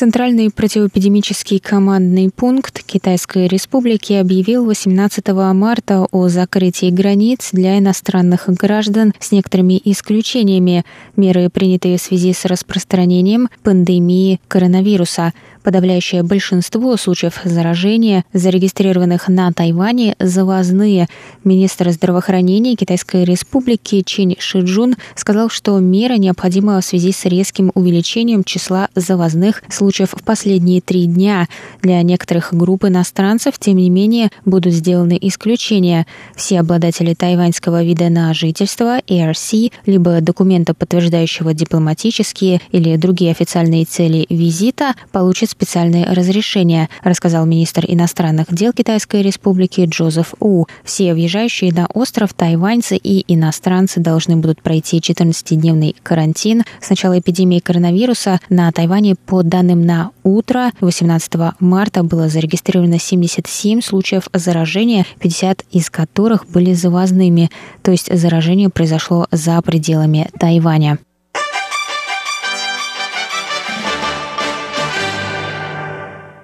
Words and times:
Центральный 0.00 0.48
противоэпидемический 0.48 1.58
командный 1.58 2.30
пункт 2.34 2.82
Китайской 2.82 3.48
Республики 3.48 4.14
объявил 4.14 4.64
18 4.64 5.28
марта 5.52 6.06
о 6.10 6.28
закрытии 6.28 6.88
границ 6.88 7.50
для 7.52 7.78
иностранных 7.78 8.48
граждан 8.48 9.12
с 9.20 9.30
некоторыми 9.30 9.78
исключениями. 9.84 10.86
Меры, 11.16 11.50
принятые 11.50 11.98
в 11.98 12.00
связи 12.00 12.32
с 12.32 12.46
распространением 12.46 13.50
пандемии 13.62 14.40
коронавируса– 14.48 15.34
Подавляющее 15.62 16.22
большинство 16.22 16.96
случаев 16.96 17.40
заражения, 17.44 18.24
зарегистрированных 18.32 19.28
на 19.28 19.52
Тайване, 19.52 20.16
завозные. 20.18 21.06
Министр 21.44 21.90
здравоохранения 21.90 22.76
Китайской 22.76 23.24
Республики 23.24 24.02
Чин 24.02 24.36
Шиджун 24.38 24.96
сказал, 25.16 25.50
что 25.50 25.78
мера 25.78 26.14
необходима 26.14 26.80
в 26.80 26.84
связи 26.84 27.12
с 27.12 27.26
резким 27.26 27.72
увеличением 27.74 28.42
числа 28.42 28.88
завозных 28.94 29.62
случаев 29.68 30.14
в 30.16 30.22
последние 30.22 30.80
три 30.80 31.04
дня. 31.04 31.46
Для 31.82 32.00
некоторых 32.02 32.54
групп 32.54 32.86
иностранцев, 32.86 33.58
тем 33.58 33.76
не 33.76 33.90
менее, 33.90 34.30
будут 34.46 34.72
сделаны 34.72 35.18
исключения. 35.20 36.06
Все 36.36 36.60
обладатели 36.60 37.12
тайваньского 37.12 37.82
вида 37.82 38.08
на 38.08 38.32
жительство, 38.32 39.00
ARC, 39.00 39.72
либо 39.84 40.22
документа, 40.22 40.72
подтверждающего 40.72 41.52
дипломатические 41.52 42.62
или 42.72 42.96
другие 42.96 43.32
официальные 43.32 43.84
цели 43.84 44.26
визита, 44.30 44.94
получат 45.12 45.49
специальное 45.50 46.06
разрешение, 46.14 46.88
рассказал 47.02 47.46
министр 47.46 47.84
иностранных 47.86 48.46
дел 48.50 48.72
Китайской 48.72 49.22
Республики 49.22 49.86
Джозеф 49.88 50.34
У. 50.40 50.64
Все 50.84 51.12
въезжающие 51.12 51.72
на 51.72 51.86
остров 51.92 52.32
тайваньцы 52.34 52.96
и 52.96 53.24
иностранцы 53.32 54.00
должны 54.00 54.36
будут 54.36 54.62
пройти 54.62 54.98
14-дневный 54.98 55.96
карантин. 56.02 56.62
С 56.80 56.88
начала 56.90 57.18
эпидемии 57.18 57.58
коронавируса 57.58 58.40
на 58.48 58.70
Тайване, 58.72 59.14
по 59.14 59.42
данным 59.42 59.84
на 59.84 60.12
утро 60.22 60.72
18 60.80 61.32
марта, 61.60 62.02
было 62.02 62.28
зарегистрировано 62.28 62.98
77 62.98 63.80
случаев 63.80 64.28
заражения, 64.32 65.04
50 65.20 65.64
из 65.70 65.90
которых 65.90 66.48
были 66.48 66.72
завозными, 66.72 67.50
то 67.82 67.90
есть 67.90 68.12
заражение 68.16 68.70
произошло 68.70 69.26
за 69.30 69.60
пределами 69.62 70.28
Тайваня. 70.38 70.98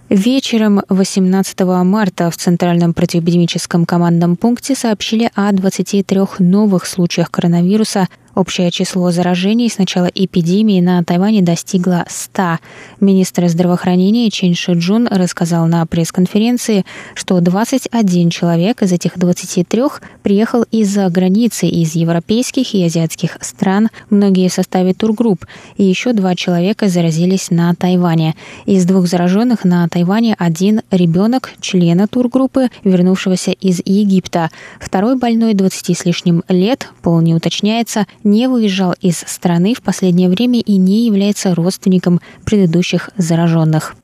Вечером 0.08 0.82
18 0.88 1.60
марта 1.84 2.30
в 2.30 2.36
Центральном 2.36 2.94
противоэпидемическом 2.94 3.84
командном 3.84 4.36
пункте 4.36 4.76
сообщили 4.76 5.32
о 5.34 5.50
23 5.50 6.20
новых 6.38 6.86
случаях 6.86 7.28
коронавируса 7.32 8.06
Общее 8.36 8.70
число 8.70 9.10
заражений 9.12 9.70
с 9.70 9.78
начала 9.78 10.10
эпидемии 10.14 10.82
на 10.82 11.02
Тайване 11.02 11.40
достигло 11.40 12.04
100. 12.06 12.58
Министр 13.00 13.48
здравоохранения 13.48 14.30
Чен 14.30 14.54
Шиджун 14.54 15.08
рассказал 15.08 15.66
на 15.66 15.86
пресс-конференции, 15.86 16.84
что 17.14 17.40
21 17.40 18.28
человек 18.28 18.82
из 18.82 18.92
этих 18.92 19.18
23 19.18 19.82
приехал 20.22 20.64
из-за 20.70 21.08
границы, 21.08 21.66
из 21.66 21.94
европейских 21.94 22.74
и 22.74 22.84
азиатских 22.84 23.38
стран, 23.40 23.88
многие 24.10 24.50
в 24.50 24.52
составе 24.52 24.92
тургрупп, 24.92 25.46
и 25.78 25.84
еще 25.84 26.12
два 26.12 26.34
человека 26.34 26.88
заразились 26.88 27.50
на 27.50 27.74
Тайване. 27.74 28.34
Из 28.66 28.84
двух 28.84 29.06
зараженных 29.06 29.64
на 29.64 29.88
Тайване 29.88 30.36
один 30.38 30.82
ребенок 30.90 31.52
члена 31.62 32.06
тургруппы, 32.06 32.68
вернувшегося 32.84 33.52
из 33.52 33.80
Египта. 33.86 34.50
Второй 34.78 35.16
больной 35.16 35.54
20 35.54 35.96
с 35.96 36.04
лишним 36.04 36.42
лет, 36.50 36.90
пол 37.00 37.22
не 37.22 37.34
уточняется, 37.34 38.04
не 38.26 38.48
выезжал 38.48 38.94
из 39.00 39.18
страны 39.20 39.74
в 39.74 39.80
последнее 39.80 40.28
время 40.28 40.60
и 40.60 40.76
не 40.76 41.06
является 41.06 41.54
родственником 41.54 42.20
предыдущих 42.44 43.08
зараженных. 43.16 43.96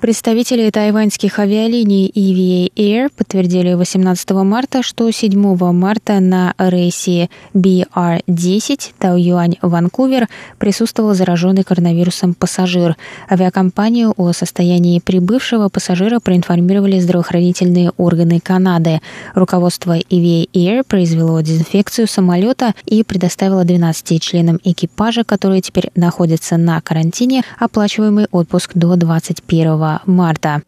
Представители 0.00 0.68
тайваньских 0.68 1.38
авиалиний 1.38 2.12
EVA 2.14 2.70
Air 2.76 3.10
подтвердили 3.16 3.72
18 3.72 4.30
марта, 4.32 4.82
что 4.82 5.10
7 5.10 5.56
марта 5.72 6.20
на 6.20 6.52
рейсе 6.58 7.30
BR-10 7.54 8.90
Тау-Юань-Ванкувер 8.98 10.28
присутствовал 10.58 11.14
зараженный 11.14 11.64
коронавирусом 11.64 12.34
пассажир. 12.34 12.94
Авиакомпанию 13.30 14.12
о 14.18 14.32
состоянии 14.32 14.98
прибывшего 14.98 15.70
пассажира 15.70 16.20
проинформировали 16.20 17.00
здравоохранительные 17.00 17.90
органы 17.96 18.38
Канады. 18.38 19.00
Руководство 19.34 19.98
EVA 19.98 20.46
Air 20.52 20.84
произвело 20.86 21.40
дезинфекцию 21.40 22.06
самолета 22.06 22.74
и 22.84 23.02
предоставило 23.02 23.64
12 23.64 24.20
членам 24.20 24.60
экипажа, 24.62 25.24
которые 25.24 25.62
теперь 25.62 25.90
находятся 25.94 26.58
на 26.58 26.82
карантине, 26.82 27.44
оплачиваемый 27.58 28.26
отпуск 28.30 28.72
до 28.74 28.94
21 28.96 29.85
марта. 30.06 30.62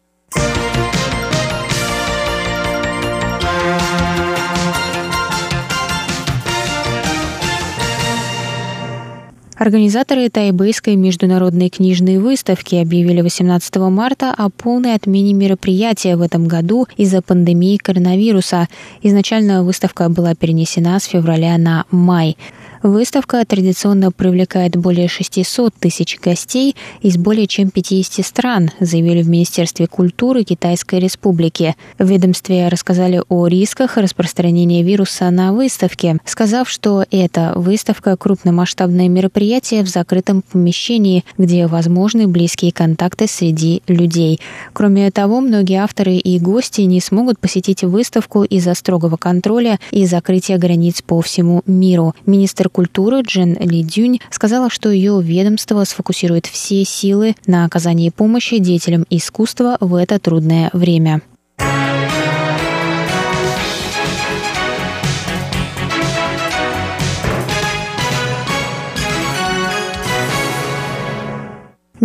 Организаторы 9.59 10.29
Тайбэйской 10.29 10.95
международной 10.95 11.67
книжной 11.67 12.17
выставки 12.17 12.75
объявили 12.75 13.19
18 13.19 13.75
марта 13.91 14.33
о 14.33 14.49
полной 14.49 14.95
отмене 14.95 15.33
мероприятия 15.33 16.15
в 16.15 16.21
этом 16.21 16.47
году 16.47 16.87
из-за 16.95 17.21
пандемии 17.21 17.75
коронавируса. 17.75 18.69
Изначально 19.03 19.65
выставка 19.65 20.07
была 20.07 20.33
перенесена 20.33 20.97
с 20.97 21.03
февраля 21.03 21.57
на 21.57 21.83
май. 21.91 22.37
Выставка 22.81 23.43
традиционно 23.45 24.09
привлекает 24.11 24.77
более 24.77 25.09
600 25.09 25.73
тысяч 25.75 26.17
гостей 26.21 26.77
из 27.01 27.17
более 27.17 27.45
чем 27.45 27.71
50 27.71 28.25
стран, 28.25 28.71
заявили 28.79 29.21
в 29.21 29.27
Министерстве 29.27 29.85
культуры 29.87 30.43
Китайской 30.43 30.99
Республики. 30.99 31.75
В 31.97 32.09
ведомстве 32.09 32.69
рассказали 32.69 33.21
о 33.27 33.47
рисках 33.47 33.97
распространения 33.97 34.81
вируса 34.81 35.29
на 35.29 35.51
выставке, 35.51 36.19
сказав, 36.23 36.69
что 36.69 37.05
эта 37.11 37.51
выставка– 37.57 38.15
крупномасштабное 38.17 39.09
мероприятие, 39.09 39.48
мероприятие 39.49 39.83
в 39.83 39.87
закрытом 39.87 40.43
помещении, 40.43 41.25
где 41.37 41.65
возможны 41.65 42.27
близкие 42.27 42.71
контакты 42.71 43.27
среди 43.27 43.81
людей. 43.87 44.39
Кроме 44.73 45.09
того, 45.09 45.41
многие 45.41 45.81
авторы 45.81 46.17
и 46.17 46.39
гости 46.39 46.81
не 46.81 47.01
смогут 47.01 47.39
посетить 47.39 47.83
выставку 47.83 48.43
из-за 48.43 48.75
строгого 48.75 49.17
контроля 49.17 49.79
и 49.91 50.05
закрытия 50.05 50.57
границ 50.59 51.01
по 51.01 51.21
всему 51.21 51.63
миру. 51.65 52.13
Министр 52.27 52.69
культуры 52.69 53.21
Джен 53.21 53.57
Ли 53.59 53.81
Дюнь 53.81 54.19
сказала, 54.29 54.69
что 54.69 54.89
ее 54.91 55.19
ведомство 55.21 55.83
сфокусирует 55.83 56.45
все 56.45 56.85
силы 56.85 57.35
на 57.47 57.65
оказании 57.65 58.09
помощи 58.09 58.59
деятелям 58.59 59.05
искусства 59.09 59.77
в 59.79 59.95
это 59.95 60.19
трудное 60.19 60.69
время. 60.73 61.21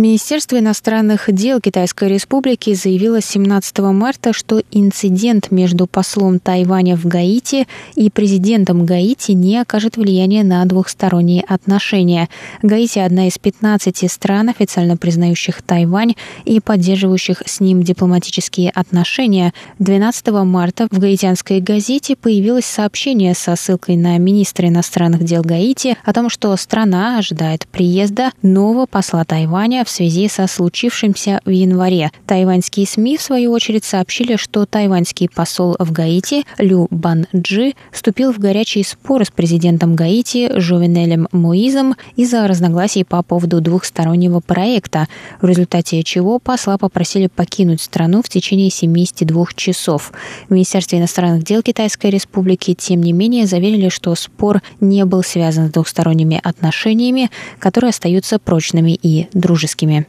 Министерство 0.05 0.59
иностранных 0.59 1.33
дел 1.33 1.59
Китайской 1.59 2.09
Республики 2.09 2.75
заявило 2.75 3.21
17 3.21 3.79
марта, 3.79 4.33
что 4.33 4.61
инцидент 4.69 5.49
между 5.49 5.87
послом 5.87 6.37
Тайваня 6.37 6.95
в 6.95 7.07
Гаити 7.07 7.67
и 7.95 8.11
президентом 8.11 8.85
Гаити 8.85 9.31
не 9.31 9.57
окажет 9.57 9.97
влияния 9.97 10.43
на 10.43 10.63
двухсторонние 10.65 11.43
отношения. 11.47 12.29
Гаити– 12.61 12.99
одна 12.99 13.27
из 13.27 13.39
15 13.39 14.11
стран, 14.11 14.49
официально 14.49 14.95
признающих 14.95 15.63
Тайвань 15.63 16.13
и 16.43 16.59
поддерживающих 16.59 17.41
с 17.43 17.59
ним 17.59 17.81
дипломатические 17.81 18.69
отношения. 18.69 19.55
12 19.79 20.27
марта 20.43 20.87
в 20.91 20.99
гаитянской 20.99 21.61
газете 21.61 22.15
появилось 22.15 22.65
сообщение 22.65 23.33
со 23.33 23.55
ссылкой 23.55 23.95
на 23.95 24.19
министра 24.19 24.67
иностранных 24.67 25.23
дел 25.23 25.41
Гаити 25.41 25.97
о 26.03 26.13
том, 26.13 26.29
что 26.29 26.55
страна 26.57 27.17
ожидает 27.17 27.65
приезда 27.65 28.29
нового 28.43 28.85
посла 28.85 29.25
Тайваня 29.25 29.83
в 29.83 29.94
связи 29.95 30.27
со 30.27 30.47
случившимся 30.47 31.39
в 31.45 31.49
январе. 31.49 32.11
Тайваньские 32.27 32.85
СМИ, 32.85 33.17
в 33.17 33.21
свою 33.21 33.51
очередь, 33.51 33.85
сообщили, 33.85 34.35
что 34.35 34.65
тайваньский 34.65 35.29
посол 35.29 35.75
в 35.79 35.91
Гаити 35.91 36.43
Лю 36.57 36.87
Бан 36.91 37.27
Джи 37.33 37.73
вступил 37.91 38.33
в 38.33 38.39
горячий 38.39 38.83
спор 38.83 39.23
с 39.23 39.31
президентом 39.31 39.95
Гаити 39.95 40.59
Жовенелем 40.59 41.29
Моизом 41.31 41.95
из-за 42.17 42.45
разногласий 42.47 43.05
по 43.05 43.23
поводу 43.23 43.61
двухстороннего 43.61 44.41
проекта, 44.41 45.07
в 45.41 45.47
результате 45.47 46.03
чего 46.03 46.39
посла 46.39 46.77
попросили 46.77 47.27
покинуть 47.27 47.81
страну 47.81 48.21
в 48.21 48.27
течение 48.27 48.69
72 48.69 49.45
часов. 49.55 50.11
В 50.49 50.53
Министерстве 50.53 50.99
иностранных 50.99 51.43
дел 51.43 51.61
Китайской 51.61 52.07
Республики, 52.11 52.73
тем 52.73 53.01
не 53.01 53.13
менее, 53.13 53.47
заверили, 53.47 53.87
что 53.87 54.13
спор 54.15 54.61
не 54.81 55.05
был 55.05 55.23
связан 55.23 55.67
с 55.69 55.71
двухсторонними 55.71 56.39
отношениями, 56.43 57.31
которые 57.59 57.89
остаются 57.89 58.39
прочными 58.39 58.99
и 59.01 59.27
дружескими 59.33 59.74
близкими. 59.75 60.07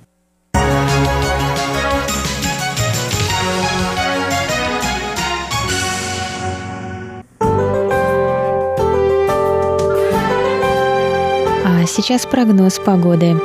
А 11.64 11.84
сейчас 11.86 12.26
прогноз 12.26 12.78
погоды. 12.78 13.36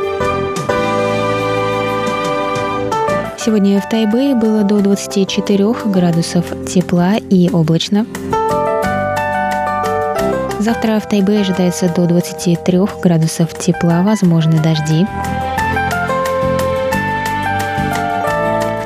Сегодня 3.44 3.82
в 3.82 3.90
Тайбэе 3.90 4.36
было 4.36 4.64
до 4.64 4.82
24 4.82 5.74
градусов 5.86 6.46
тепла 6.68 7.16
и 7.18 7.50
облачно. 7.52 8.06
Завтра 10.60 11.00
в 11.00 11.10
Тайбэе 11.10 11.42
ожидается 11.42 11.90
до 11.90 12.06
23 12.06 12.80
градусов 13.02 13.58
тепла, 13.58 14.04
возможны 14.04 14.62
дожди. 14.62 15.08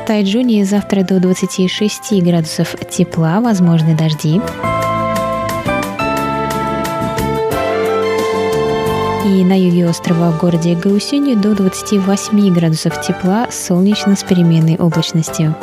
Тайджуне 0.05 0.65
завтра 0.65 1.01
до 1.01 1.19
26 1.19 2.21
градусов 2.21 2.75
тепла, 2.91 3.39
возможны 3.39 3.97
дожди. 3.97 4.39
И 9.25 9.43
на 9.43 9.57
юге 9.57 9.89
острова 9.89 10.31
в 10.31 10.39
городе 10.39 10.75
Гаусюни 10.75 11.33
до 11.33 11.55
28 11.55 12.53
градусов 12.53 13.01
тепла, 13.01 13.47
солнечно 13.49 14.15
с 14.15 14.23
переменной 14.23 14.75
облачностью. 14.77 15.55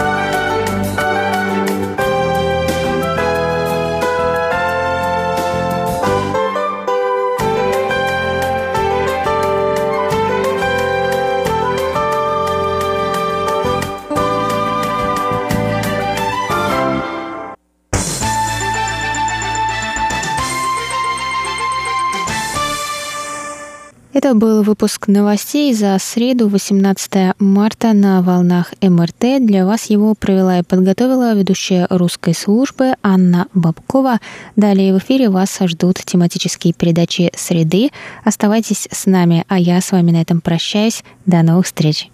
Это 24.23 24.37
был 24.37 24.63
выпуск 24.63 25.09
новостей 25.09 25.75
за 25.75 25.99
среду, 25.99 26.47
18 26.47 27.35
марта 27.41 27.93
на 27.93 28.23
волнах 28.23 28.73
МРТ. 28.81 29.45
Для 29.45 29.67
вас 29.67 29.87
его 29.87 30.15
провела 30.15 30.61
и 30.61 30.63
подготовила 30.63 31.35
ведущая 31.35 31.89
русской 31.91 32.33
службы 32.33 32.95
Анна 33.03 33.49
Бабкова. 33.53 34.21
Далее 34.55 34.95
в 34.95 34.99
эфире 34.99 35.29
вас 35.29 35.59
ждут 35.61 35.97
тематические 36.05 36.73
передачи 36.73 37.33
«Среды». 37.35 37.91
Оставайтесь 38.23 38.87
с 38.93 39.07
нами, 39.07 39.45
а 39.49 39.59
я 39.59 39.81
с 39.81 39.91
вами 39.91 40.13
на 40.13 40.23
этом 40.23 40.41
прощаюсь. 40.41 41.03
До 41.27 41.43
новых 41.43 41.67
встреч! 41.67 42.09